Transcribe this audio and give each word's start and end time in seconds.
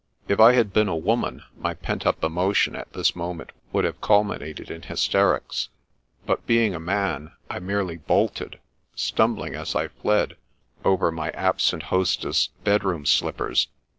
If 0.27 0.39
I 0.39 0.53
had 0.53 0.73
been 0.73 0.87
a 0.87 0.95
woman, 0.95 1.43
my 1.55 1.75
pent 1.75 2.07
up 2.07 2.23
emotion 2.23 2.75
at 2.75 2.91
this 2.93 3.15
moment 3.15 3.51
would 3.71 3.85
have 3.85 4.01
culminated 4.01 4.71
in 4.71 4.81
hysterics, 4.81 5.69
but 6.25 6.47
being 6.47 6.73
a 6.73 6.79
man, 6.79 7.33
I 7.51 7.59
merely 7.59 7.97
bolted, 7.97 8.57
stumbling, 8.95 9.53
as 9.53 9.75
I 9.75 9.89
fled, 9.89 10.37
over 10.83 11.11
my 11.11 11.29
absent 11.33 11.83
hostess' 11.93 12.47
bedroom 12.63 13.05
slippers. 13.05 13.67